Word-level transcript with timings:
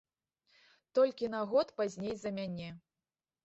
Толькі 1.01 1.31
на 1.35 1.43
год 1.53 1.67
пазней 1.77 2.15
за 2.25 2.35
мяне. 2.41 2.69